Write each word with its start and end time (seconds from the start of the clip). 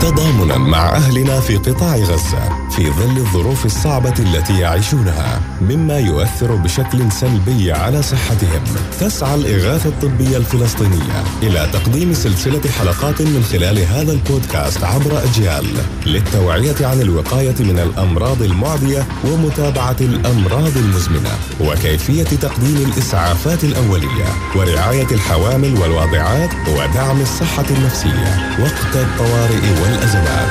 تضامنا 0.00 0.58
مع 0.58 0.96
أهلنا 0.96 1.40
في 1.40 1.56
قطاع 1.56 1.96
غزة 1.96 2.70
في 2.70 2.90
ظل 2.90 3.16
الظروف 3.16 3.66
الصعبة 3.66 4.14
التي 4.18 4.58
يعيشونها 4.58 5.40
مما 5.60 5.98
يؤثر 5.98 6.54
بشكل 6.54 7.12
سلبي 7.12 7.72
على 7.72 8.02
صحتهم. 8.02 8.62
تسعى 9.00 9.34
الإغاثة 9.34 9.88
الطبية 9.88 10.36
الفلسطينية 10.36 11.24
إلى 11.42 11.68
تقديم 11.72 12.12
سلسلة 12.12 12.60
حلقات 12.78 13.22
من 13.22 13.44
خلال 13.52 13.78
هذا 13.78 14.12
البودكاست 14.12 14.84
عبر 14.84 15.22
أجيال 15.24 15.66
للتوعية 16.06 16.86
عن 16.86 17.00
الوقاية 17.00 17.54
من 17.60 17.78
الأمراض 17.78 18.42
المعدية 18.42 19.06
ومتابعة 19.24 19.96
الأمراض 20.00 20.76
المزمنة 20.76 21.30
وكيفية 21.60 22.22
تقديم 22.22 22.92
الإسعافات 22.92 23.64
الأولية 23.64 24.26
ورعاية 24.56 25.06
الحوامل 25.12 25.74
والواضعات 25.80 26.50
ودعم 26.68 27.20
الصحة 27.20 27.64
النفسية 27.70 28.56
وقت 28.60 28.96
الطوارئ 28.96 29.80
والأزمات 29.90 30.50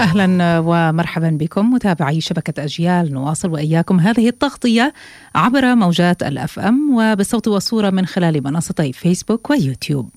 أهلا 0.00 0.58
ومرحبا 0.58 1.30
بكم 1.30 1.70
متابعي 1.70 2.20
شبكة 2.20 2.64
أجيال 2.64 3.12
نواصل 3.12 3.50
وإياكم 3.50 4.00
هذه 4.00 4.28
التغطية 4.28 4.92
عبر 5.34 5.74
موجات 5.74 6.22
ال 6.22 6.58
FM 6.58 6.94
وبالصوت 6.94 7.48
والصورة 7.48 7.90
من 7.90 8.06
خلال 8.06 8.44
منصتي 8.44 8.92
فيسبوك 8.92 9.50
ويوتيوب. 9.50 10.10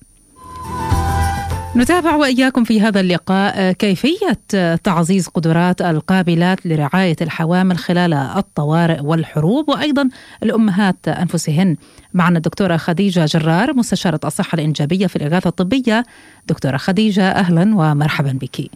نتابع 1.75 2.16
وإياكم 2.16 2.63
في 2.63 2.81
هذا 2.81 2.99
اللقاء 2.99 3.71
كيفية 3.71 4.38
تعزيز 4.84 5.27
قدرات 5.27 5.81
القابلات 5.81 6.66
لرعاية 6.66 7.16
الحوامل 7.21 7.77
خلال 7.77 8.13
الطوارئ 8.13 8.99
والحروب 9.02 9.70
وأيضا 9.70 10.09
الأمهات 10.43 11.07
أنفسهن. 11.07 11.76
معنا 12.13 12.38
الدكتورة 12.38 12.77
خديجة 12.77 13.26
جرار 13.26 13.73
مستشارة 13.73 14.20
الصحة 14.26 14.55
الإنجابية 14.55 15.07
في 15.07 15.15
الإغاثة 15.15 15.48
الطبية. 15.48 16.04
دكتورة 16.48 16.77
خديجة 16.77 17.23
أهلا 17.23 17.76
ومرحبا 17.76 18.31
بك. 18.41 18.71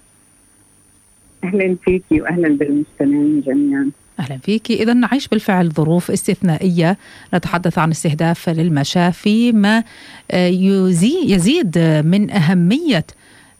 أهلا 1.44 1.76
فيكي 1.86 2.22
واهلا 2.22 2.48
بالمستمعين 2.58 3.42
جميعا 3.42 3.92
أهلا 4.20 4.38
فيك. 4.38 4.72
اذا 4.72 4.94
نعيش 4.94 5.28
بالفعل 5.28 5.72
ظروف 5.72 6.12
استثنائية. 6.12 6.98
نتحدث 7.34 7.78
عن 7.78 7.92
استهداف 7.92 8.50
للمشافي 8.50 9.52
ما 9.52 9.84
آه، 10.32 10.48
يزيد 11.28 11.78
من 12.06 12.32
أهمية 12.32 13.06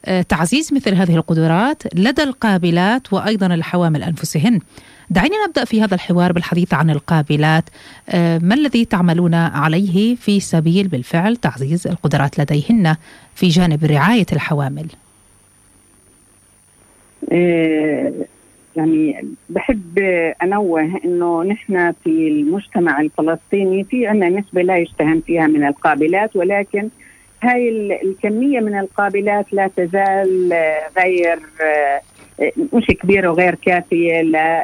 آه، 0.04 0.22
تعزيز 0.22 0.74
مثل 0.74 0.94
هذه 0.94 1.16
القدرات 1.16 1.94
لدى 1.94 2.22
القابلات 2.22 3.12
وأيضا 3.12 3.46
الحوامل 3.46 4.02
أنفسهن. 4.02 4.60
دعينا 5.10 5.34
نبدأ 5.46 5.64
في 5.64 5.82
هذا 5.82 5.94
الحوار 5.94 6.32
بالحديث 6.32 6.74
عن 6.74 6.90
القابلات. 6.90 7.64
آه، 8.08 8.38
ما 8.38 8.54
الذي 8.54 8.84
تعملون 8.84 9.34
عليه 9.34 10.16
في 10.16 10.40
سبيل 10.40 10.88
بالفعل 10.88 11.36
تعزيز 11.36 11.86
القدرات 11.86 12.38
لديهن 12.38 12.96
في 13.34 13.48
جانب 13.48 13.84
رعاية 13.84 14.26
الحوامل؟ 14.32 14.86
يعني 18.76 19.24
بحب 19.48 19.98
أنوه 20.42 21.00
إنه 21.04 21.42
نحن 21.42 21.92
في 22.04 22.28
المجتمع 22.28 23.00
الفلسطيني 23.00 23.84
في 23.84 24.06
عندنا 24.06 24.28
نسبة 24.28 24.62
لا 24.62 24.78
يستهان 24.78 25.20
فيها 25.20 25.46
من 25.46 25.66
القابلات 25.66 26.36
ولكن 26.36 26.88
هاي 27.42 27.68
الكمية 28.02 28.60
من 28.60 28.78
القابلات 28.78 29.52
لا 29.52 29.70
تزال 29.76 30.52
غير 30.98 31.38
مش 32.72 32.86
كبيرة 32.86 33.28
وغير 33.28 33.54
كافية 33.54 34.22
لعدد 34.22 34.60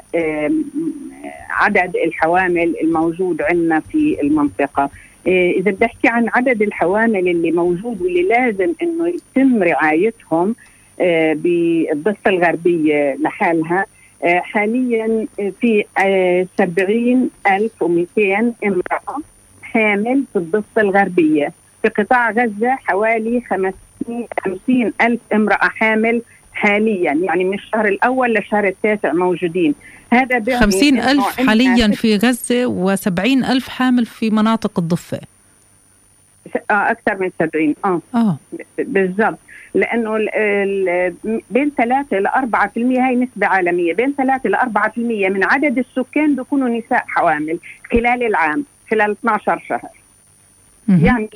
الحوامل 2.04 2.74
الموجود 2.82 3.42
عندنا 3.42 3.80
في 3.80 4.16
المنطقة. 4.22 4.90
إذا 5.26 5.70
بدي 5.70 5.84
احكي 5.84 6.08
عن 6.08 6.28
عدد 6.34 6.62
الحوامل 6.62 7.28
اللي 7.28 7.52
موجود 7.52 8.02
واللي 8.02 8.22
لازم 8.22 8.72
إنه 8.82 9.08
يتم 9.08 9.62
رعايتهم 9.62 10.54
آه، 11.00 11.32
بالضفة 11.32 12.30
الغربية 12.30 13.16
لحالها 13.20 13.86
حاليا 14.24 15.26
في 15.60 15.84
آه، 15.98 16.46
سبعين 16.58 17.30
ألف 17.46 17.82
ومئتين 17.82 18.54
امرأة 18.64 19.22
حامل 19.62 20.24
في 20.32 20.38
الضفة 20.38 20.82
الغربية. 20.82 21.52
في 21.82 21.88
قطاع 21.88 22.30
غزة 22.30 22.70
حوالي 22.70 23.42
خمسين 24.44 24.92
ألف 25.00 25.20
امرأة 25.32 25.68
حامل 25.68 26.22
حاليا 26.52 27.12
يعني 27.12 27.44
من 27.44 27.54
الشهر 27.54 27.88
الأول 27.88 28.34
للشهر 28.34 28.68
التاسع 28.68 29.12
موجودين. 29.12 29.74
هذا 30.10 30.60
خمسين 30.60 30.98
ألف 30.98 31.40
حاليا 31.48 31.88
في 31.88 32.16
غزة 32.16 32.66
وسبعين 32.66 33.44
ألف 33.44 33.68
حامل 33.68 34.06
في 34.06 34.30
مناطق 34.30 34.78
الضفة. 34.78 35.20
آه 36.70 36.90
أكثر 36.90 37.16
من 37.20 37.30
سبعين. 37.38 37.74
آه, 37.84 38.00
آه. 38.14 38.36
بالضبط. 38.78 39.38
لأنه 39.74 40.18
بين 41.50 41.70
3 41.76 42.18
ل 42.18 42.26
4% 42.26 42.68
هي 42.76 43.14
نسبة 43.14 43.46
عالمية. 43.46 43.94
بين 43.94 44.14
3 44.18 44.48
ل 44.48 44.54
4% 44.54 45.28
من 45.28 45.44
عدد 45.44 45.78
السكان 45.78 46.36
بيكونوا 46.36 46.68
نساء 46.68 47.04
حوامل 47.06 47.58
خلال 47.92 48.22
العام 48.22 48.64
خلال 48.90 49.10
12 49.10 49.62
شهر. 49.68 49.90
يعني 50.88 51.28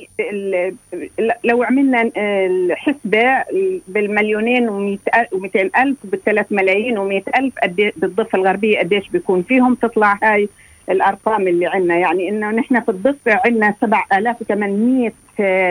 لو 1.43 1.63
عملنا 1.63 2.11
الحسبة 2.17 3.43
بالمليونين 3.87 4.69
و200 4.69 5.79
ألف 5.79 5.97
بالثلاث 6.03 6.45
ملايين 6.51 6.97
و100 6.97 7.37
ألف 7.37 7.53
بالضفة 7.97 8.37
الغربية 8.37 8.79
قديش 8.79 9.09
بيكون 9.09 9.41
فيهم؟ 9.41 9.75
تطلع 9.75 10.19
هاي 10.23 10.49
الأرقام 10.89 11.47
اللي 11.47 11.67
عندنا. 11.67 11.97
يعني 11.97 12.29
إنه 12.29 12.51
نحن 12.51 12.79
في 12.79 12.89
الضفة 12.89 13.41
عندنا 13.45 13.75
7800 13.81 15.11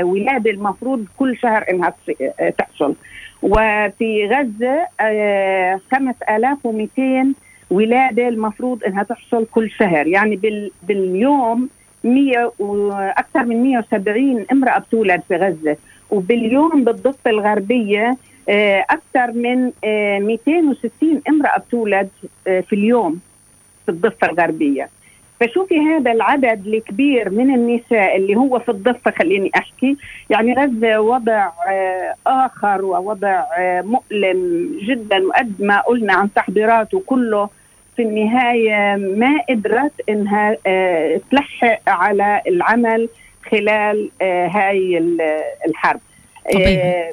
ولادة 0.02 0.50
المفروض 0.50 1.06
كل 1.18 1.36
شهر 1.36 1.64
إنها 1.70 1.94
تحصل. 2.58 2.94
وفي 3.42 4.26
غزة 4.26 4.86
5200 5.90 7.02
آه، 7.02 7.26
ولادة 7.70 8.28
المفروض 8.28 8.84
إنها 8.84 9.02
تحصل 9.02 9.46
كل 9.50 9.70
شهر. 9.70 10.06
يعني 10.06 10.40
باليوم 10.82 11.68
100 12.04 12.52
وأكثر 12.58 13.44
من 13.44 13.62
170 13.62 14.46
امرأة 14.52 14.78
بتولد 14.78 15.22
في 15.28 15.36
غزة. 15.36 15.76
وباليوم 16.10 16.84
بالضفة 16.84 17.30
الغربية 17.30 18.16
آه، 18.48 18.86
أكثر 18.90 19.32
من 19.32 19.72
260 20.26 20.90
آه، 21.02 21.30
امرأة 21.30 21.58
بتولد 21.58 22.08
في 22.44 22.72
اليوم 22.72 23.20
في 23.86 23.92
الضفة 23.92 24.30
الغربية. 24.30 24.88
فشوفي 25.40 25.80
هذا 25.80 26.12
العدد 26.12 26.66
الكبير 26.66 27.30
من 27.30 27.54
النساء 27.54 28.16
اللي 28.16 28.36
هو 28.36 28.58
في 28.58 28.68
الضفة 28.68 29.10
خليني 29.10 29.50
أحكي. 29.56 29.96
يعني 30.30 30.54
غزة 30.54 31.00
وضع 31.00 31.48
آه، 31.68 32.14
آخر 32.26 32.84
ووضع 32.84 33.44
آه، 33.58 33.82
مؤلم 33.82 34.70
جدا 34.82 35.26
وقد 35.26 35.52
ما 35.58 35.80
قلنا 35.80 36.12
عن 36.12 36.28
تحضيراته 36.34 37.02
كله. 37.06 37.48
في 37.96 38.02
النهاية 38.02 38.96
ما 38.96 39.40
قدرت 39.48 39.92
إنها 40.08 40.56
آه، 40.66 41.20
تلحق 41.30 41.80
على 41.86 42.42
العمل 42.46 43.08
خلال 43.50 44.10
هاي 44.22 44.98
الحرب. 45.66 46.00
طبيعي. 46.52 47.12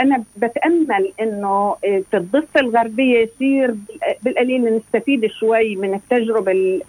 أنا 0.00 0.22
بتأمل 0.36 1.12
إنه 1.20 1.76
في 1.82 2.16
الضفة 2.16 2.60
الغربية 2.60 3.18
يصير 3.18 3.74
بالقليل 4.22 4.76
نستفيد 4.76 5.26
شوي 5.26 5.76
من 5.76 5.94
التجربة 5.94 6.80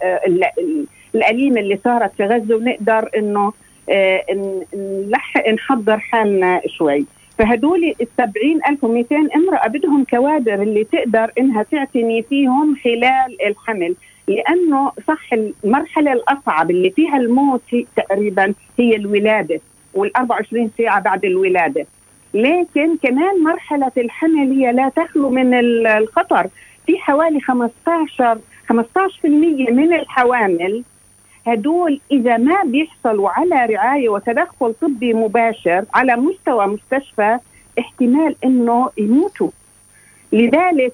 الأليمة 1.14 1.60
اللي 1.60 1.78
صارت 1.84 2.12
في 2.16 2.24
غزة 2.24 2.56
ونقدر 2.56 3.10
إنه 3.16 3.52
آه، 3.90 4.24
نلحق 4.74 5.48
نحضر 5.48 5.98
حالنا 5.98 6.60
شوي. 6.66 7.04
فهدول 7.38 7.94
ال 8.00 8.06
70200 8.16 9.16
امرأة 9.36 9.68
بدهم 9.68 10.04
كوادر 10.04 10.62
اللي 10.62 10.84
تقدر 10.84 11.30
إنها 11.38 11.62
تعتني 11.62 12.22
فيهم 12.22 12.76
خلال 12.84 13.46
الحمل. 13.46 13.94
لأنه 14.28 14.92
صح 15.08 15.32
المرحلة 15.32 16.12
الأصعب 16.12 16.70
اللي 16.70 16.90
فيها 16.90 17.16
الموت 17.16 17.62
تقريبا 17.96 18.54
هي 18.78 18.96
الولادة 18.96 19.60
وال 19.94 20.16
24 20.16 20.70
ساعة 20.78 21.00
بعد 21.02 21.24
الولادة. 21.24 21.86
لكن 22.34 22.96
كمان 23.02 23.42
مرحلة 23.44 23.92
الحمل 23.98 24.52
هي 24.52 24.72
لا 24.72 24.88
تخلو 24.88 25.30
من 25.30 25.54
الخطر. 25.86 26.46
في 26.86 26.98
حوالي 26.98 27.40
15 27.40 28.38
15% 28.72 28.74
من 29.70 29.92
الحوامل 29.92 30.82
هدول 31.46 32.00
إذا 32.12 32.36
ما 32.36 32.62
بيحصلوا 32.64 33.30
على 33.30 33.66
رعاية 33.66 34.08
وتدخل 34.08 34.74
طبي 34.80 35.14
مباشر 35.14 35.84
على 35.94 36.16
مستوى 36.16 36.66
مستشفى 36.66 37.38
احتمال 37.78 38.36
إنه 38.44 38.90
يموتوا. 38.98 39.50
لذلك 40.32 40.92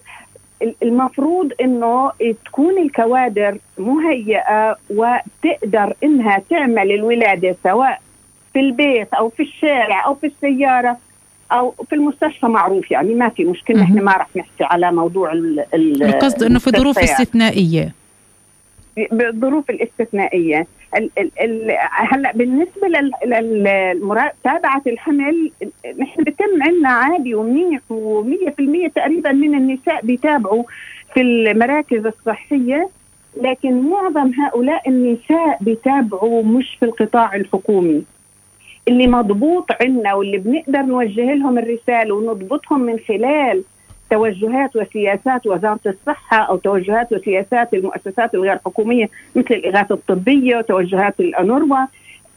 المفروض 0.82 1.52
إنه 1.60 2.12
تكون 2.44 2.78
الكوادر 2.78 3.58
مهيئة 3.78 4.76
وتقدر 4.90 5.94
إنها 6.04 6.42
تعمل 6.50 6.92
الولادة 6.92 7.56
سواء 7.64 8.00
في 8.52 8.60
البيت 8.60 9.14
أو 9.14 9.28
في 9.28 9.42
الشارع 9.42 10.06
أو 10.06 10.14
في 10.14 10.26
السيارة. 10.26 10.96
أو 11.52 11.74
في 11.88 11.94
المستشفى 11.94 12.46
معروف 12.46 12.90
يعني 12.90 13.14
ما 13.14 13.28
في 13.28 13.44
مشكلة. 13.44 13.82
إحنا 13.82 14.02
ما 14.02 14.12
راح 14.12 14.28
نحكي 14.36 14.64
على 14.64 14.92
موضوع 14.92 15.32
القصد 15.74 16.42
إنه 16.42 16.58
في 16.58 16.70
ظروف 16.70 16.98
استثنائية. 16.98 17.92
بالظروف 19.12 19.70
الاستثنائية. 19.70 20.66
هلأ 21.90 22.32
بالنسبة 22.34 22.88
لمتابعه 23.24 24.82
الحمل 24.86 25.50
نحن 25.98 26.22
بتم 26.22 26.62
عندنا 26.62 26.88
عادي 26.88 27.34
ومنيح 27.34 27.80
و100% 27.90 28.92
تقريبا 28.94 29.32
من 29.32 29.54
النساء 29.54 30.06
بيتابعوا 30.06 30.64
في 31.14 31.20
المراكز 31.20 32.06
الصحية 32.06 32.88
لكن 33.42 33.90
معظم 33.90 34.32
هؤلاء 34.40 34.88
النساء 34.88 35.58
بيتابعوا 35.60 36.42
مش 36.42 36.76
في 36.80 36.84
القطاع 36.84 37.34
الحكومي. 37.34 38.02
اللي 38.88 39.06
مضبوط 39.06 39.66
عنا 39.80 40.14
واللي 40.14 40.38
بنقدر 40.38 40.82
نوجه 40.82 41.34
لهم 41.34 41.58
الرسالة 41.58 42.14
ونضبطهم 42.14 42.80
من 42.80 42.98
خلال 43.08 43.62
توجهات 44.10 44.76
وسياسات 44.76 45.46
وزارة 45.46 45.80
الصحة 45.86 46.36
أو 46.36 46.56
توجهات 46.56 47.12
وسياسات 47.12 47.74
المؤسسات 47.74 48.34
الغير 48.34 48.58
حكومية 48.66 49.08
مثل 49.36 49.54
الإغاثة 49.54 49.94
الطبية 49.94 50.56
وتوجهات 50.56 51.20
الأنوروا 51.20 51.86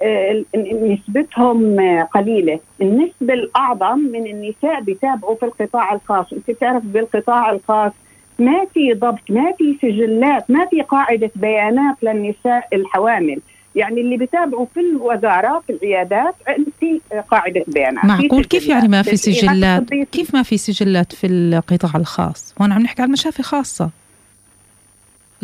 آه، 0.02 0.44
نسبتهم 0.56 1.80
قليلة، 2.04 2.60
النسبة 2.82 3.34
الأعظم 3.34 4.00
من 4.00 4.28
النساء 4.28 4.82
بيتابعوا 4.82 5.36
في 5.36 5.46
القطاع 5.46 5.94
الخاص، 5.94 6.34
أنت 6.34 6.52
بتعرف 6.52 6.84
بالقطاع 6.86 7.52
الخاص 7.52 7.92
ما 8.40 8.66
في 8.74 8.94
ضبط، 8.94 9.32
ما 9.32 9.52
في 9.58 9.78
سجلات، 9.82 10.52
ما 10.52 10.66
في 10.66 10.82
قاعدة 10.82 11.32
بيانات 11.36 11.96
للنساء 12.04 12.68
الحوامل، 12.74 13.40
يعني 13.80 14.02
اللي 14.02 14.18
بيتابعوا 14.18 14.66
في 14.74 14.80
الوزارة 14.80 15.64
في 15.68 15.74
العيادات 15.74 16.36
في 16.80 17.02
قاعدة 17.32 17.64
بيانات. 17.68 18.06
معقول؟ 18.06 18.46
كيف 18.46 18.68
يعني 18.68 18.88
ما 18.88 19.02
في 19.02 19.16
سجلات. 19.16 19.94
كيف 19.94 20.36
ما 20.36 20.44
في 20.44 20.58
سجلات 20.58 21.16
في 21.16 21.28
القطاع 21.28 21.92
الخاص؟ 21.96 22.54
وأنا 22.60 22.76
عم 22.76 22.82
نحكي 22.82 23.02
عن 23.02 23.12
مشافي 23.12 23.44
خاصة. 23.44 23.90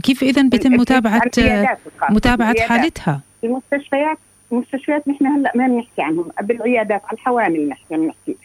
كيف 0.03 0.23
إذا 0.23 0.41
بيتم 0.41 0.73
متابعة 0.73 1.21
متابعة 2.09 2.55
حالتها؟ 2.61 3.21
المستشفيات 3.43 4.17
المستشفيات 4.51 5.07
نحن 5.07 5.25
هلأ 5.25 5.51
ما 5.55 5.67
بنحكي 5.67 6.01
عنهم. 6.01 6.29
بالعيادات 6.41 7.01
على 7.05 7.13
الحوامل 7.13 7.69
نحن 7.69 7.83
بنحكي. 7.89 8.35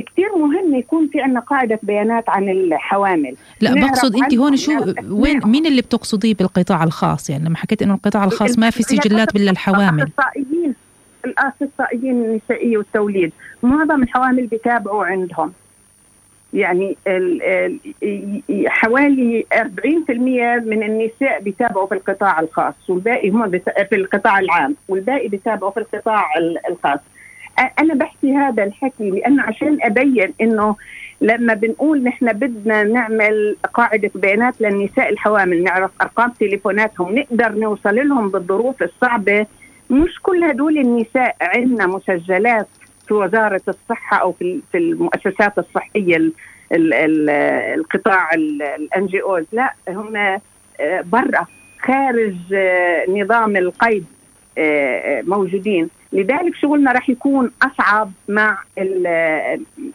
كثير 0.00 0.36
مهم 0.36 0.74
يكون 0.74 1.08
في 1.08 1.20
عندنا 1.20 1.40
قاعدة 1.40 1.78
بيانات 1.82 2.28
عن 2.28 2.48
الحوامل. 2.48 3.36
لا 3.60 3.74
بقصد 3.74 4.16
أنت 4.16 4.34
هون 4.34 4.56
شو 4.56 4.72
وين 5.10 5.40
مين 5.44 5.66
اللي 5.66 5.82
بتقصديه 5.82 6.34
بالقطاع 6.34 6.84
الخاص؟ 6.84 7.30
يعني 7.30 7.44
لما 7.44 7.56
حكيت 7.56 7.82
إنه 7.82 7.94
القطاع 7.94 8.24
الخاص 8.24 8.58
ما 8.58 8.70
في 8.70 8.82
سجلات 8.82 9.32
بالله 9.32 9.50
الحوامل. 9.50 10.10
الأخصائيين 11.24 12.24
النسائية 12.24 12.78
والتوليد. 12.78 13.32
معظم 13.62 14.02
الحوامل 14.02 14.46
بيتابعوا 14.46 15.04
عندهم. 15.04 15.52
يعني 16.52 16.96
حوالي 18.66 19.46
40% 19.52 20.10
من 20.64 20.82
النساء 20.82 21.40
بيتابعوا 21.42 21.86
في 21.86 21.94
القطاع 21.94 22.40
الخاص 22.40 22.74
والباقي 22.88 23.30
هم 23.30 23.50
في 23.88 23.94
القطاع 23.94 24.38
العام 24.38 24.76
والباقي 24.88 25.28
بيتابعوا 25.28 25.70
في 25.70 25.80
القطاع 25.80 26.24
الخاص. 26.70 27.00
أنا 27.58 27.94
بحكي 27.94 28.34
هذا 28.34 28.64
الحكي 28.64 29.10
لأنه 29.10 29.42
عشان 29.42 29.78
أبين 29.82 30.32
إنه 30.40 30.76
لما 31.20 31.54
بنقول 31.54 32.02
نحن 32.02 32.32
بدنا 32.32 32.82
نعمل 32.82 33.56
قاعدة 33.74 34.10
بيانات 34.14 34.60
للنساء 34.60 35.08
الحوامل 35.08 35.62
نعرف 35.62 35.90
أرقام 36.02 36.30
تليفوناتهم 36.30 37.18
نقدر 37.18 37.52
نوصل 37.52 38.08
لهم 38.08 38.28
بالظروف 38.28 38.82
الصعبة. 38.82 39.46
مش 39.90 40.20
كل 40.22 40.44
هدول 40.44 40.78
النساء 40.78 41.36
عندنا 41.40 41.86
مسجلات 41.86 42.66
في 43.08 43.14
وزارة 43.14 43.62
الصحة 43.68 44.16
أو 44.16 44.32
في 44.32 44.60
المؤسسات 44.74 45.58
الصحية 45.58 46.16
ال 46.16 46.32
ال 46.72 46.94
ال 46.94 47.30
القطاع 47.78 48.34
ال 48.34 49.06
NGOs 49.06 49.44
لا 49.52 49.74
هم 49.88 50.16
آه، 50.16 50.40
برا 51.04 51.46
خارج 51.80 52.36
آه، 52.54 53.04
نظام 53.08 53.56
القيد. 53.56 54.04
موجودين 55.22 55.88
لذلك 56.12 56.54
شغلنا 56.62 56.92
راح 56.92 57.10
يكون 57.10 57.50
أصعب 57.62 58.12
مع 58.28 58.58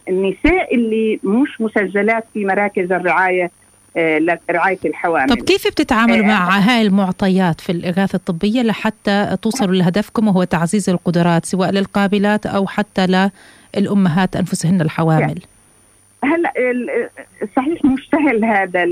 النساء 0.09 0.75
اللي 0.75 1.19
مش 1.23 1.61
مسجلات 1.61 2.23
في 2.33 2.45
مراكز 2.45 2.91
الرعاية 2.91 3.51
آه، 3.97 4.37
لرعاية 4.49 4.79
الحوامل. 4.85 5.29
طب 5.29 5.43
كيف 5.43 5.67
بتتعاملوا 5.67 6.25
مع 6.25 6.57
آه، 6.57 6.59
هاي 6.59 6.81
المعطيات 6.81 7.61
في 7.61 7.71
الإغاثة 7.71 8.15
الطبية 8.15 8.61
لحتى 8.61 9.37
توصلوا 9.41 9.75
لهدفكم 9.75 10.27
وهو 10.27 10.43
تعزيز 10.43 10.89
القدرات 10.89 11.45
سواء 11.45 11.71
للقابلات 11.71 12.45
أو 12.45 12.67
حتى 12.67 13.29
للأمهات 13.77 14.35
أنفسهن 14.35 14.81
الحوامل؟ 14.81 15.39
هلا 16.23 16.53
صحيح 17.55 17.85
مش 17.85 18.09
سهل 18.11 18.45
هذا 18.45 18.83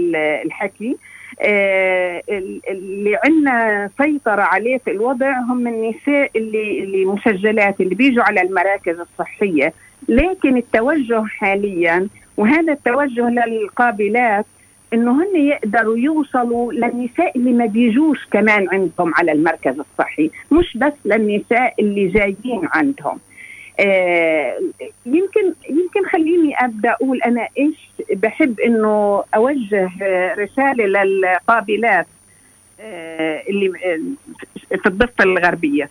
الحكي 0.45 0.98
اللي 1.41 3.18
عندنا 3.25 3.89
سيطرة 3.97 4.41
عليه 4.41 4.77
في 4.77 4.91
الوضع 4.91 5.39
هم 5.39 5.68
النساء 5.68 6.31
اللي 6.36 6.83
اللي 6.83 7.06
مسجلات 7.06 7.81
اللي 7.81 7.95
بيجوا 7.95 8.24
على 8.24 8.41
المراكز 8.41 9.00
الصحية. 9.00 9.74
لكن 10.09 10.57
التوجه 10.57 11.24
حاليا 11.24 12.07
وهذا 12.38 12.74
التوجه 12.74 13.30
للقابلات 13.30 14.45
إنه 14.94 15.24
هن 15.24 15.36
يقدروا 15.41 15.97
يوصلوا 15.97 16.74
للنساء 16.74 17.38
اللي 17.38 17.51
ما 17.53 17.65
بيجوش 17.65 18.25
كمان 18.31 18.68
عندهم 18.69 19.13
على 19.15 19.31
المركز 19.31 19.75
الصحي. 19.80 20.31
مش 20.51 20.77
بس 20.77 20.94
للنساء 21.06 21.74
اللي 21.80 22.07
جايين 22.07 22.62
عندهم. 22.74 23.13
آه، 23.15 23.29
يمكن 25.06 25.54
يمكن 25.70 26.06
خليني 26.12 26.56
أبدأ 26.56 26.92
أقول 26.92 27.22
أنا 27.22 27.48
إيش 27.58 27.90
بحب 28.14 28.60
إنه 28.60 29.24
أوجه 29.36 29.90
رسالة 30.40 31.04
للقابلات 31.04 32.08
آه، 32.81 33.44
اللي 33.50 33.72
في 34.70 34.86
الضفة 34.86 35.24
الغربية 35.24 35.90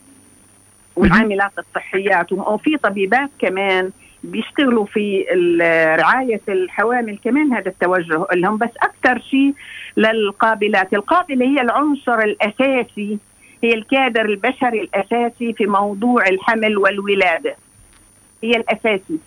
والعاملات 0.96 1.52
الصحيات 1.58 2.32
وفي 2.32 2.76
طبيبات 2.76 3.30
كمان 3.38 3.90
بيشتغلوا 4.22 4.84
في 4.84 5.24
رعاية 5.98 6.40
الحوامل 6.48 7.18
كمان 7.24 7.52
هذا 7.52 7.68
التوجه 7.68 8.26
لهم. 8.34 8.56
بس 8.56 8.70
أكثر 8.82 9.20
شيء 9.20 9.54
للقابلات 9.96 10.94
القابلة 10.94 11.46
هي 11.46 11.60
العنصر 11.60 12.18
الأساسي 12.18 13.18
هي 13.64 13.74
الكادر 13.74 14.24
البشري 14.24 14.80
الأساسي 14.80 15.52
في 15.52 15.66
موضوع 15.66 16.26
الحمل 16.28 16.78
والولادة. 16.78 17.56
هي 18.42 18.56
الأساسي. 18.56 19.18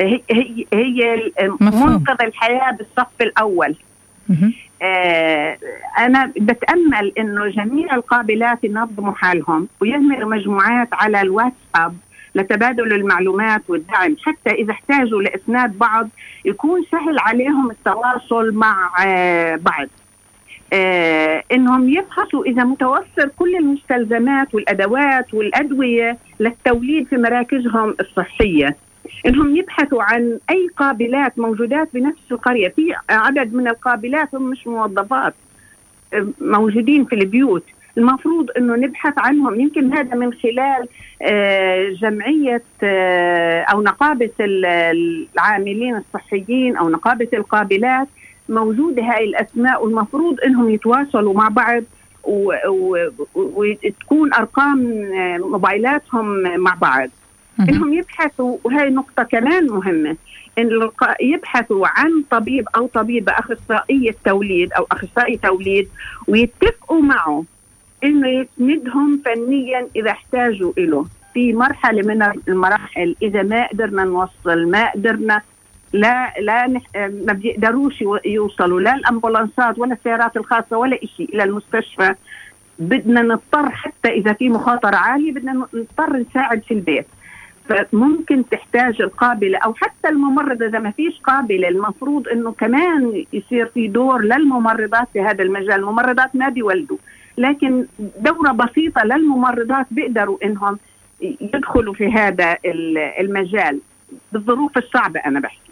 هي 0.00 0.20
هي, 0.30 0.66
هي 0.72 1.32
منقذ 1.60 2.22
الحياة 2.22 2.70
بالصف 2.70 3.20
الأول. 3.20 3.76
آه 4.82 5.58
أنا 5.98 6.32
بتأمل 6.36 7.12
إنه 7.18 7.46
جميع 7.46 7.94
القابلات 7.94 8.64
ينظموا 8.64 9.12
حالهم 9.12 9.68
ويعملوا 9.80 10.30
مجموعات 10.30 10.88
على 10.92 11.20
الواتساب 11.20 11.96
لتبادل 12.34 12.92
المعلومات 12.92 13.62
والدعم 13.68 14.16
حتى 14.22 14.50
إذا 14.50 14.72
احتاجوا 14.72 15.22
لإسناد 15.22 15.78
بعض 15.78 16.08
يكون 16.44 16.84
سهل 16.92 17.18
عليهم 17.18 17.70
التواصل 17.70 18.54
مع 18.54 18.90
آه 19.06 19.56
بعض. 19.56 19.88
إنهم 21.52 21.88
يفحصوا 21.88 22.44
إذا 22.44 22.64
متوفر 22.64 23.30
كل 23.36 23.56
المستلزمات 23.56 24.54
والأدوات 24.54 25.34
والأدوية 25.34 26.18
للتوليد 26.40 27.06
في 27.06 27.16
مراكزهم 27.16 27.94
الصحية. 28.00 28.76
إنهم 29.26 29.56
يبحثوا 29.56 30.02
عن 30.02 30.38
أي 30.50 30.68
قابلات 30.76 31.38
موجودات 31.38 31.88
بنفس 31.94 32.32
القرية. 32.32 32.68
في 32.68 32.94
عدد 33.10 33.54
من 33.54 33.68
القابلات 33.68 34.34
هم 34.34 34.50
مش 34.50 34.66
موظفات 34.66 35.34
آه 36.14 36.26
موجودين 36.40 37.04
في 37.04 37.14
البيوت. 37.14 37.64
المفروض 37.98 38.50
إنه 38.58 38.76
نبحث 38.76 39.14
عنهم. 39.18 39.60
يمكن 39.60 39.92
هذا 39.92 40.14
من 40.14 40.32
خلال 40.32 40.88
آه 41.22 41.88
جمعية 41.90 42.62
آه 42.82 43.62
أو 43.62 43.82
نقابة 43.82 44.30
العاملين 44.40 45.96
الصحيين 45.96 46.76
أو 46.76 46.88
نقابة 46.88 47.28
القابلات 47.34 48.08
موجودة 48.48 49.02
هاي 49.02 49.24
الأسماء 49.24 49.84
والمفروض 49.84 50.40
إنهم 50.40 50.70
يتواصلوا 50.70 51.34
مع 51.34 51.48
بعض 51.48 51.82
وتكون 53.34 54.34
أرقام 54.34 54.78
موبايلاتهم 55.40 56.42
مع 56.58 56.74
بعض. 56.74 57.08
إنهم 57.60 57.92
يبحثوا 57.92 58.56
وهي 58.64 58.90
نقطة 58.90 59.22
كمان 59.22 59.66
مهمة 59.66 60.16
إن 60.58 60.90
يبحثوا 61.20 61.86
عن 61.88 62.24
طبيب 62.30 62.68
أو 62.76 62.86
طبيبة 62.86 63.32
أخصائية 63.32 64.14
توليد 64.24 64.72
أو 64.72 64.86
أخصائي 64.92 65.36
توليد 65.36 65.88
ويتفقوا 66.28 67.02
معه 67.02 67.44
إنه 68.04 68.28
يسندهم 68.28 69.20
فنيا 69.24 69.88
إذا 69.96 70.10
احتاجوا 70.10 70.72
له 70.78 71.06
في 71.34 71.52
مرحلة 71.52 72.02
من 72.02 72.32
المراحل 72.48 73.16
إذا 73.22 73.42
ما 73.42 73.66
قدرنا 73.66 74.04
نوصل 74.04 74.70
ما 74.70 74.90
قدرنا 74.90 75.42
لا 75.94 76.34
لا 76.40 76.80
ما 76.96 77.32
بيقدروش 77.32 78.04
يوصلوا 78.24 78.80
لا 78.80 78.94
الأمبولانسات 78.94 79.78
ولا 79.78 79.92
السيارات 79.92 80.36
الخاصة 80.36 80.76
ولا 80.76 80.98
شيء 81.16 81.34
إلى 81.34 81.44
المستشفى. 81.44 82.14
بدنا 82.78 83.22
نضطر 83.22 83.70
حتى 83.70 84.08
إذا 84.08 84.32
في 84.32 84.48
مخاطرة 84.48 84.96
عالية 84.96 85.32
بدنا 85.32 85.66
نضطر 85.74 86.16
نساعد 86.16 86.62
في 86.62 86.74
البيت. 86.74 87.06
فممكن 87.68 88.48
تحتاج 88.48 89.02
القابلة 89.02 89.58
أو 89.58 89.74
حتى 89.74 90.08
الممرضة 90.08 90.66
إذا 90.66 90.78
ما 90.78 90.90
فيش 90.90 91.20
قابلة 91.20 91.68
المفروض 91.68 92.28
إنه 92.28 92.52
كمان 92.52 93.24
يصير 93.32 93.66
في 93.66 93.88
دور 93.88 94.22
للممرضات 94.22 95.08
في 95.12 95.20
هذا 95.20 95.42
المجال. 95.42 95.80
الممرضات 95.80 96.36
ما 96.36 96.48
بيولدوا 96.48 96.96
لكن 97.38 97.86
دورة 97.98 98.52
بسيطة 98.52 99.04
للممرضات 99.04 99.86
بيقدروا 99.90 100.38
إنهم 100.44 100.78
يدخلوا 101.20 101.94
في 101.94 102.12
هذا 102.12 102.56
المجال 103.20 103.80
بالظروف 104.32 104.78
الصعبة 104.78 105.20
أنا 105.20 105.40
بحكي. 105.40 105.63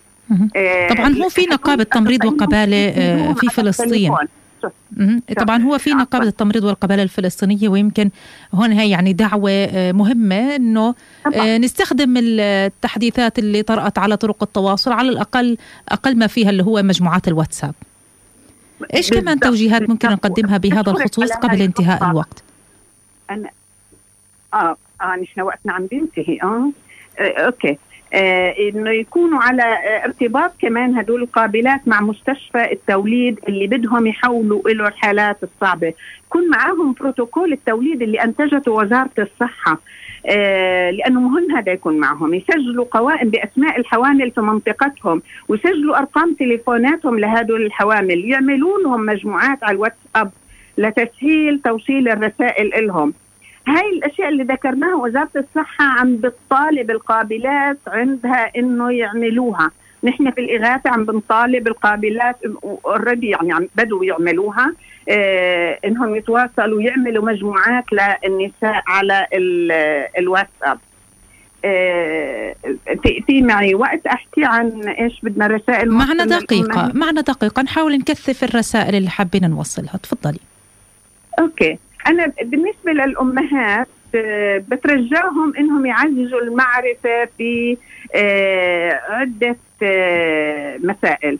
طبعا 0.91 1.15
هو 1.15 1.29
في 1.29 1.43
نقابة 1.43 1.83
تمريض 1.83 2.25
وقبالة 2.25 2.89
آه، 2.89 3.33
في 3.33 3.47
فلسطين. 3.47 4.15
طبعا 5.39 5.63
هو 5.63 5.79
في 5.79 5.91
نقابة 5.91 6.27
التمريض 6.27 6.65
والقبالة 6.65 7.03
الفلسطينية 7.03 7.69
ويمكن 7.69 8.11
هون 8.55 8.73
هي 8.73 8.91
يعني 8.91 9.13
دعوة 9.13 9.51
آه، 9.51 9.93
مهمة 9.93 10.57
إنه 10.57 10.95
نستخدم 11.37 12.15
التحديثات 12.17 13.39
اللي 13.39 13.63
طرأت 13.63 13.99
على 13.99 14.17
طرق 14.17 14.43
التواصل 14.43 14.93
على 14.93 15.09
الأقل 15.09 15.57
أقل 15.89 16.19
ما 16.19 16.27
فيها 16.27 16.51
اللي 16.51 16.63
هو 16.63 16.83
مجموعات 16.83 17.29
الواتساب. 17.29 17.75
إيش 18.95 19.11
كمان 19.11 19.41
توجيهات 19.41 19.89
ممكن 19.89 20.09
نقدمها 20.09 20.57
بهذا 20.59 20.91
الخصوص 20.91 21.33
قبل 21.33 21.63
انتهاء 21.63 22.11
الوقت؟ 22.11 22.43
أنا 23.31 23.51
آه 24.55 24.77
آه 25.01 25.17
نحن 25.23 25.41
وقتنا 25.41 25.73
عم 25.73 25.87
بينتهي. 25.87 26.39
آه, 26.43 26.71
آه 27.19 27.47
أوكي. 27.47 27.69
آه 27.71 27.77
إنه 28.15 28.91
يكونوا 28.91 29.39
على 29.43 29.63
آه 29.63 30.05
ارتباط 30.05 30.53
كمان 30.59 30.99
هدول 30.99 31.23
القابلات 31.23 31.81
مع 31.87 32.01
مستشفى 32.01 32.73
التوليد 32.73 33.41
اللي 33.49 33.67
بدهم 33.67 34.07
يحولوا 34.07 34.63
له 34.69 34.89
الحالات 34.89 35.37
الصعبة، 35.43 35.95
يكون 36.27 36.49
معاهم 36.51 36.93
بروتوكول 36.93 37.53
التوليد 37.53 38.03
اللي 38.03 38.25
أنتجته 38.25 38.73
وزارة 38.73 39.11
الصحة 39.19 39.81
آه 40.27 40.91
لأنه 40.91 41.21
مهم 41.21 41.57
هذا 41.57 41.73
يكون 41.73 41.99
معهم. 41.99 42.35
يسجلوا 42.35 42.85
قوائم 42.91 43.29
بأسماء 43.29 43.81
الحوامل 43.81 44.31
في 44.31 44.41
منطقتهم 44.41 45.23
ويسجلوا 45.49 45.99
أرقام 45.99 46.35
تليفوناتهم 46.35 47.19
لهدول 47.19 47.67
الحوامل. 47.67 48.25
يعملوا 48.25 48.79
لهم 48.79 49.07
مجموعات 49.07 49.65
على 49.65 49.75
الواتساب 49.75 50.31
لتسهيل 50.79 51.61
توصيل 51.65 52.09
الرسائل 52.09 52.87
لهم 52.87 53.13
هاي 53.69 53.91
الأشياء 53.91 54.29
اللي 54.29 54.45
ذكرناها 54.45 54.95
وزارة 54.95 55.31
الصحة 55.37 55.85
عم 55.85 56.17
بتطالب 56.17 56.91
القابلات 56.91 57.79
عندها 57.87 58.51
إنه 58.57 58.93
يعملوها. 58.93 59.71
نحن 60.05 60.31
في 60.31 60.41
الإغاثة 60.41 60.91
عم 60.91 61.05
بنطالب 61.05 61.69
القابلات 61.69 62.37
already 62.85 63.31
يعني 63.31 63.53
عم 63.53 63.69
بدوا 63.77 64.05
يعملوها. 64.05 64.73
آه 65.09 65.79
إنهم 65.85 66.17
يتواصلوا 66.17 66.77
ويعملوا 66.77 67.25
مجموعات 67.25 67.85
للنساء 67.93 68.83
على 68.87 69.27
الواتساب. 70.19 70.79
آه 71.65 72.55
في 73.27 73.43
معي 73.43 73.75
وقت 73.75 74.07
أحكي 74.07 74.45
عن 74.45 74.89
إيش 74.89 75.21
بدنا 75.23 75.47
رسائل 75.47 75.91
معنا 75.91 76.25
دقيقة 76.25 76.93
معنا 76.95 77.21
دقيقة. 77.21 77.63
نحاول 77.63 77.99
نكثف 77.99 78.45
الرسائل 78.45 78.95
اللي 78.95 79.11
حابين 79.11 79.51
نوصلها. 79.51 79.97
تفضلي. 80.03 80.39
okay. 81.39 81.79
أنا 82.07 82.33
بالنسبة 82.43 82.93
للأمهات 82.93 83.89
آه، 84.15 84.59
بترجاهم 84.69 85.53
إنهم 85.59 85.87
يعززوا 85.87 86.41
المعرفة 86.41 87.29
في 87.39 87.77
آه، 88.15 89.01
عدة 89.11 89.57
آه، 89.83 90.79
مسائل. 90.83 91.39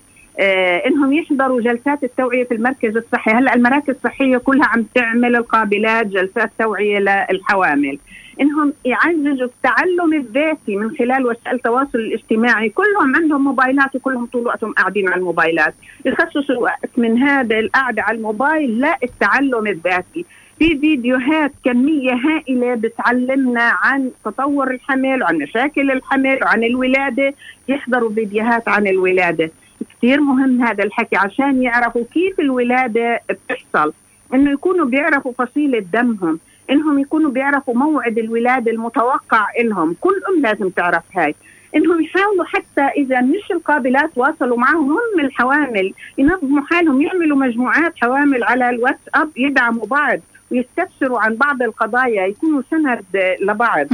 إنهم 0.87 1.13
يحضروا 1.13 1.61
جلسات 1.61 2.05
التوعية 2.05 2.45
في 2.45 2.55
المركز 2.55 2.97
الصحي. 2.97 3.31
هلأ 3.31 3.55
المراكز 3.55 3.95
الصحية 3.95 4.37
كلها 4.37 4.67
عم 4.67 4.83
تعمل 4.95 5.37
القابلات 5.37 6.07
جلسات 6.07 6.51
توعية 6.59 6.99
للحوامل. 6.99 7.99
إنهم 8.41 8.73
يعززوا 8.85 9.47
التعلم 9.47 10.15
الذاتي 10.15 10.77
من 10.77 10.97
خلال 10.97 11.27
وسائل 11.27 11.57
التواصل 11.57 11.99
الاجتماعي. 11.99 12.69
كلهم 12.69 13.17
عندهم 13.17 13.45
موبايلات 13.45 13.97
وكلهم 13.97 14.27
طول 14.27 14.47
وقتهم 14.47 14.73
قاعدين 14.73 15.09
على 15.09 15.21
الموبايلات. 15.21 15.75
يخصصوا 16.05 16.57
وقت 16.57 16.91
من 16.97 17.23
هذا 17.23 17.59
القعدة 17.59 18.03
على 18.03 18.17
الموبايل 18.17 18.87
للتعلم 19.03 19.67
الذاتي. 19.67 20.25
في 20.59 20.79
فيديوهات 20.79 21.53
كمية 21.65 22.13
هائلة 22.13 22.75
بتعلمنا 22.75 23.63
عن 23.83 24.11
تطور 24.25 24.71
الحمل 24.71 25.23
وعن 25.23 25.37
مشاكل 25.37 25.91
الحمل 25.91 26.39
وعن 26.43 26.65
الولادة 26.65 27.35
يحضروا 27.69 28.11
فيديوهات 28.11 28.69
عن 28.69 28.87
الولادة. 28.87 29.51
كثير 29.99 30.21
مهم 30.21 30.63
هذا 30.63 30.85
الحكي 30.85 31.17
عشان 31.17 31.63
يعرفوا 31.63 32.05
كيف 32.15 32.41
الولادة 32.41 33.21
بتحصل. 33.31 33.93
إنه 34.35 34.51
يكونوا 34.51 34.87
بيعرفوا 34.87 35.33
فصيلة 35.39 35.79
دمهم 35.79 36.39
إنهم 36.71 36.99
يكونوا 36.99 37.31
بيعرفوا 37.31 37.75
موعد 37.75 38.19
الولادة 38.19 38.73
المتوقع 38.73 39.47
لهم 39.65 39.97
كل 40.01 40.15
أم 40.29 40.43
لازم 40.43 40.69
تعرف 40.69 41.03
هاي. 41.15 41.35
إنهم 41.77 42.01
يحاولوا 42.01 42.45
حتى 42.45 42.81
إذا 42.97 43.21
مش 43.21 43.51
القابلات 43.51 44.11
واصلوا 44.17 44.59
معهم 44.59 44.91
هم 44.91 45.21
الحوامل. 45.21 45.93
ينظموا 46.19 46.63
حالهم 46.71 47.03
يعملوا 47.03 47.37
مجموعات 47.37 47.93
حوامل 47.97 48.45
على 48.45 48.71
الواتساب 48.71 49.31
يدعموا 49.37 49.87
بعض. 49.87 50.21
ويستفسروا 50.53 51.21
عن 51.21 51.35
بعض 51.35 51.63
القضايا 51.63 52.27
يكونوا 52.27 52.63
سند 52.71 53.05
لبعض. 53.41 53.87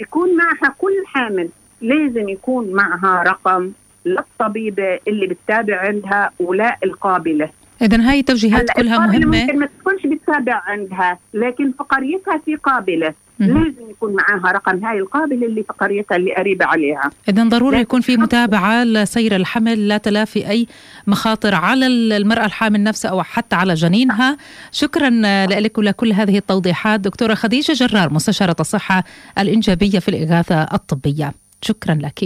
يكون 0.00 0.36
معها 0.36 0.74
كل 0.78 0.94
حامل. 1.06 1.48
لازم 1.80 2.28
يكون 2.28 2.72
معها 2.72 3.22
رقم 3.22 3.72
للطبيبه 4.06 4.98
اللي 5.08 5.26
بتتابع 5.26 5.76
عندها 5.76 6.30
ولا 6.40 6.76
القابلة. 6.84 7.50
اذا 7.82 8.10
هاي 8.10 8.20
التوجيهات 8.20 8.70
كلها 8.70 8.98
مهمة. 8.98 9.40
ممكن 9.40 9.58
ما 9.58 9.68
تكونش 9.80 10.06
بتتابع 10.06 10.62
عندها 10.66 11.18
لكن 11.34 11.72
في 11.72 11.84
قريتها 11.84 12.38
في 12.38 12.56
قابلة. 12.56 13.14
لازم 13.38 13.90
يكون 13.90 14.14
معاها 14.14 14.52
رقم 14.52 14.84
هاي 14.84 14.98
القابلة 14.98 15.46
اللي 15.46 15.62
في 15.62 15.72
قريتها 15.80 16.16
اللي 16.16 16.34
قريبة 16.34 16.64
عليها. 16.64 17.10
إذا 17.28 17.44
ضروري 17.44 17.80
يكون 17.80 18.00
في 18.00 18.16
متابعة 18.16 18.84
لسير 18.84 19.36
الحمل 19.36 19.88
لا 19.88 19.98
تلافي 19.98 20.50
أي 20.50 20.66
مخاطر 21.06 21.54
على 21.54 21.86
المرأة 21.86 22.46
الحامل 22.46 22.82
نفسها 22.82 23.10
أو 23.10 23.22
حتى 23.22 23.56
على 23.56 23.74
جنينها. 23.74 24.36
شكرا 24.72 25.10
لك 25.46 25.78
ولكل 25.78 26.12
هذه 26.12 26.38
التوضيحات. 26.38 27.00
دكتورة 27.00 27.34
خديجة 27.34 27.72
جرار 27.72 28.12
مستشارة 28.12 28.56
الصحة 28.60 29.04
الإنجابية 29.38 29.98
في 29.98 30.08
الإغاثة 30.08 30.62
الطبية. 30.62 31.32
شكرا 31.62 31.94
لك. 31.94 32.24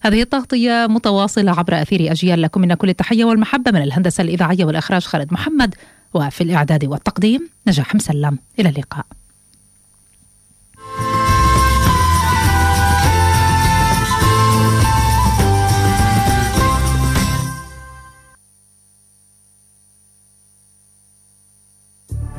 هذه 0.00 0.22
التغطية 0.22 0.86
متواصلة 0.90 1.58
عبر 1.58 1.82
أثير 1.82 2.12
أجيال 2.12 2.42
لكم. 2.42 2.60
من 2.60 2.74
كل 2.74 2.88
التحية 2.88 3.24
والمحبة 3.24 3.70
من 3.70 3.82
الهندسة 3.82 4.22
الإذاعية 4.22 4.64
والإخراج 4.64 5.02
خالد 5.02 5.32
محمد 5.32 5.74
وفي 6.14 6.40
الإعداد 6.40 6.84
والتقديم 6.84 7.48
نجاح 7.68 7.94
مسلم. 7.94 8.38
إلى 8.58 8.68
اللقاء. 8.68 9.06